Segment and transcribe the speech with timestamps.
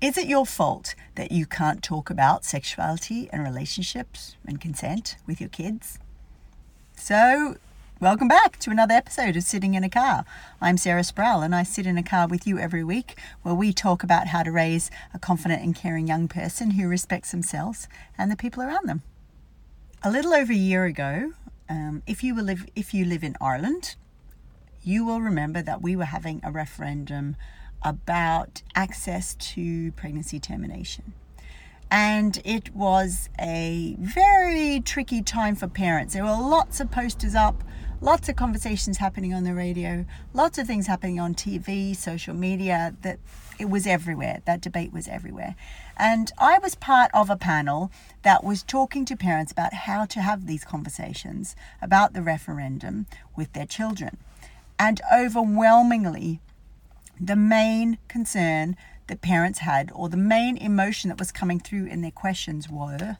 [0.00, 5.40] Is it your fault that you can't talk about sexuality and relationships and consent with
[5.40, 5.98] your kids?
[6.96, 7.56] So,
[8.00, 10.24] welcome back to another episode of Sitting in a Car.
[10.58, 13.74] I'm Sarah Sproul and I sit in a car with you every week where we
[13.74, 17.86] talk about how to raise a confident and caring young person who respects themselves
[18.16, 19.02] and the people around them.
[20.02, 21.34] A little over a year ago,
[21.68, 23.96] um, if you live if you live in Ireland,
[24.82, 27.36] you will remember that we were having a referendum
[27.82, 31.12] about access to pregnancy termination.
[31.90, 36.14] And it was a very tricky time for parents.
[36.14, 37.64] There were lots of posters up,
[38.00, 42.94] lots of conversations happening on the radio, lots of things happening on TV, social media,
[43.02, 43.18] that
[43.58, 44.40] it was everywhere.
[44.44, 45.56] That debate was everywhere.
[45.96, 47.90] And I was part of a panel
[48.22, 53.52] that was talking to parents about how to have these conversations about the referendum with
[53.52, 54.16] their children.
[54.78, 56.40] And overwhelmingly,
[57.20, 58.76] the main concern
[59.08, 63.18] that parents had, or the main emotion that was coming through in their questions, were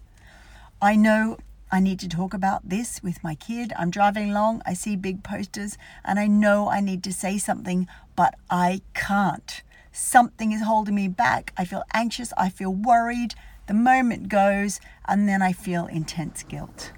[0.80, 1.36] I know
[1.70, 3.72] I need to talk about this with my kid.
[3.76, 7.86] I'm driving along, I see big posters, and I know I need to say something,
[8.16, 9.62] but I can't.
[9.92, 11.52] Something is holding me back.
[11.56, 13.34] I feel anxious, I feel worried.
[13.66, 16.92] The moment goes, and then I feel intense guilt.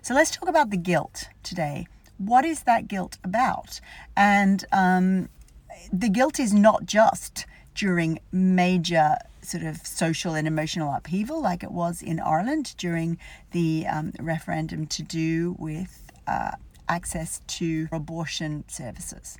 [0.00, 1.86] So let's talk about the guilt today.
[2.16, 3.80] What is that guilt about?
[4.16, 5.28] And um,
[5.92, 11.70] the guilt is not just during major sort of social and emotional upheaval, like it
[11.70, 13.18] was in Ireland during
[13.52, 16.52] the um, referendum to do with uh,
[16.88, 19.38] access to abortion services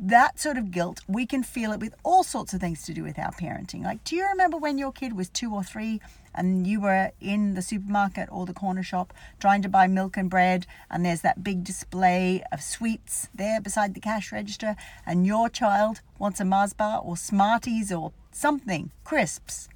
[0.00, 3.02] that sort of guilt, we can feel it with all sorts of things to do
[3.02, 3.82] with our parenting.
[3.82, 6.00] Like, do you remember when your kid was two or three
[6.34, 10.30] and you were in the supermarket or the corner shop trying to buy milk and
[10.30, 15.48] bread, and there's that big display of sweets there beside the cash register, and your
[15.48, 19.68] child wants a Mars bar or Smarties or something, crisps?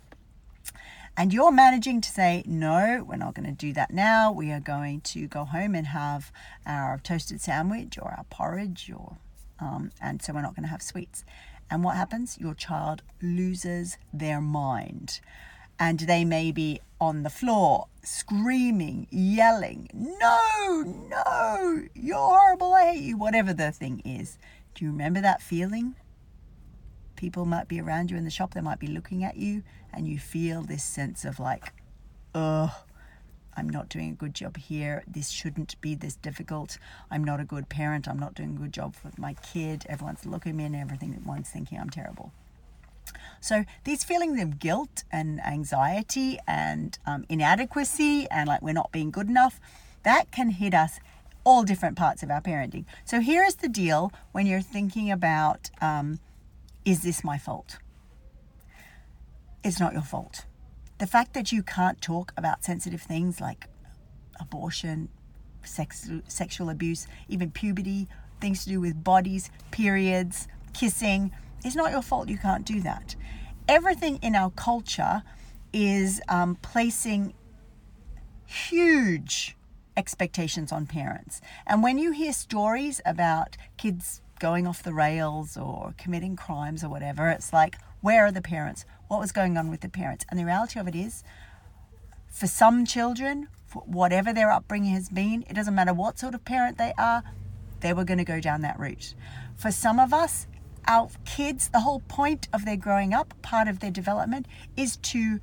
[1.16, 4.32] And you're managing to say, no, we're not going to do that now.
[4.32, 6.32] We are going to go home and have
[6.64, 9.16] our toasted sandwich or our porridge or
[9.62, 11.24] um, and so we're not going to have sweets.
[11.70, 12.36] And what happens?
[12.38, 15.20] Your child loses their mind.
[15.78, 23.02] And they may be on the floor screaming, yelling, No, no, you're horrible, I hate
[23.02, 24.38] you, whatever the thing is.
[24.74, 25.94] Do you remember that feeling?
[27.16, 29.62] People might be around you in the shop, they might be looking at you,
[29.92, 31.72] and you feel this sense of like,
[32.34, 32.70] ugh,
[33.56, 35.02] I'm not doing a good job here.
[35.06, 36.78] This shouldn't be this difficult.
[37.10, 38.08] I'm not a good parent.
[38.08, 39.84] I'm not doing a good job with my kid.
[39.88, 41.14] Everyone's looking me and everything.
[41.14, 42.32] Everyone's thinking I'm terrible.
[43.40, 49.10] So these feelings of guilt and anxiety and um, inadequacy and like we're not being
[49.10, 49.60] good enough,
[50.04, 51.00] that can hit us
[51.44, 52.84] all different parts of our parenting.
[53.04, 56.20] So here is the deal when you're thinking about um,
[56.84, 57.78] is this my fault?
[59.64, 60.46] It's not your fault
[61.02, 63.66] the fact that you can't talk about sensitive things like
[64.38, 65.08] abortion,
[65.64, 68.06] sex, sexual abuse, even puberty,
[68.40, 71.32] things to do with bodies, periods, kissing,
[71.64, 72.28] is not your fault.
[72.28, 73.16] You can't do that.
[73.66, 75.24] Everything in our culture
[75.72, 77.34] is um, placing
[78.46, 79.56] huge
[79.96, 81.40] expectations on parents.
[81.66, 86.88] And when you hear stories about kids going off the rails or committing crimes or
[86.88, 88.84] whatever, it's like, where are the parents?
[89.12, 90.24] What was going on with the parents?
[90.30, 91.22] And the reality of it is,
[92.30, 96.46] for some children, for whatever their upbringing has been, it doesn't matter what sort of
[96.46, 97.22] parent they are,
[97.80, 99.14] they were going to go down that route.
[99.54, 100.46] For some of us,
[100.88, 104.46] our kids, the whole point of their growing up, part of their development,
[104.78, 105.40] is to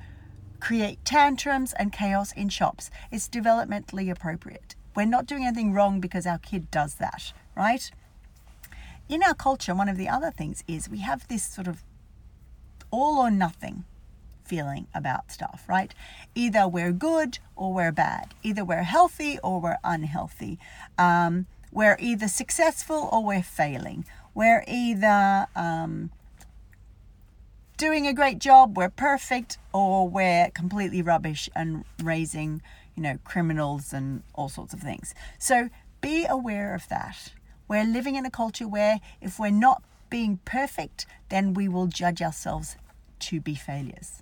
[0.59, 2.89] create tantrums and chaos in shops.
[3.11, 4.73] It's developmentally appropriate.
[4.95, 7.91] We're not doing anything wrong because our kid does that, right?
[9.07, 11.83] In our culture, one of the other things is we have this sort of
[12.91, 13.85] all or nothing
[14.43, 15.93] feeling about stuff, right?
[16.33, 18.33] Either we're good or we're bad.
[18.41, 20.57] Either we're healthy or we're unhealthy.
[20.97, 24.05] Um, we're either successful or we're failing.
[24.33, 26.09] We're either um,
[27.77, 32.61] doing a great job, we're perfect, or we're completely rubbish and raising,
[32.95, 35.13] you know, criminals and all sorts of things.
[35.37, 35.69] So
[36.01, 37.33] be aware of that.
[37.67, 42.21] We're living in a culture where if we're not being perfect, then we will judge
[42.21, 42.75] ourselves
[43.19, 44.21] to be failures.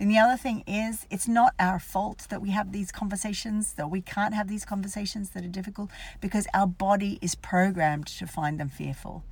[0.00, 3.90] And the other thing is, it's not our fault that we have these conversations, that
[3.90, 5.90] we can't have these conversations that are difficult,
[6.20, 9.24] because our body is programmed to find them fearful.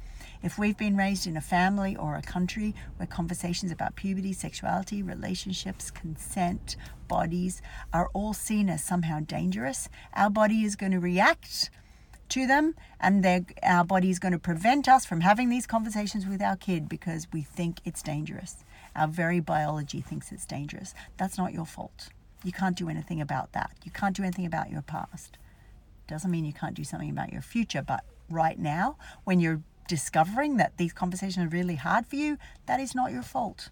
[0.42, 5.02] If we've been raised in a family or a country where conversations about puberty, sexuality,
[5.02, 6.76] relationships, consent,
[7.08, 7.62] bodies
[7.92, 11.70] are all seen as somehow dangerous, our body is going to react
[12.32, 16.40] to them, and our body is going to prevent us from having these conversations with
[16.40, 18.64] our kid because we think it's dangerous.
[18.96, 20.94] Our very biology thinks it's dangerous.
[21.18, 22.08] That's not your fault.
[22.42, 23.72] You can't do anything about that.
[23.84, 25.36] You can't do anything about your past.
[26.08, 30.56] Doesn't mean you can't do something about your future, but right now, when you're discovering
[30.56, 33.68] that these conversations are really hard for you, that is not your fault.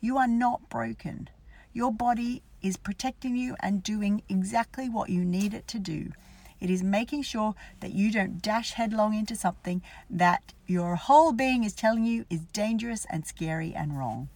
[0.00, 1.28] You are not broken.
[1.72, 6.12] Your body is protecting you and doing exactly what you need it to do.
[6.60, 11.64] It is making sure that you don't dash headlong into something that your whole being
[11.64, 14.28] is telling you is dangerous and scary and wrong.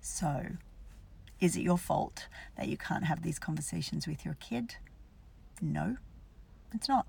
[0.00, 0.46] So,
[1.40, 2.26] is it your fault
[2.56, 4.76] that you can't have these conversations with your kid?
[5.60, 5.96] No,
[6.74, 7.06] it's not.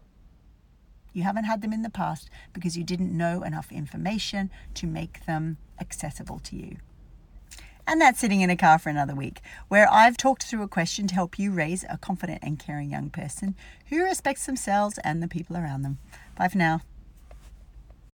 [1.14, 5.26] You haven't had them in the past because you didn't know enough information to make
[5.26, 6.78] them accessible to you.
[7.86, 11.06] And that's sitting in a car for another week, where I've talked through a question
[11.08, 13.56] to help you raise a confident and caring young person
[13.90, 15.98] who respects themselves and the people around them.
[16.38, 16.82] Bye for now.